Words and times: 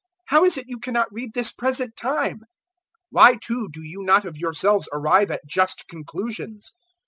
How 0.25 0.43
is 0.43 0.57
it 0.57 0.67
you 0.67 0.79
cannot 0.79 1.11
read 1.13 1.35
this 1.35 1.51
present 1.51 1.95
time? 1.95 2.37
012:057 2.39 2.39
"Why, 3.11 3.35
too, 3.35 3.69
do 3.71 3.83
you 3.83 4.01
not 4.01 4.25
of 4.25 4.35
yourselves 4.35 4.89
arrive 4.91 5.29
at 5.29 5.41
just 5.47 5.83
conclusions? 5.87 6.73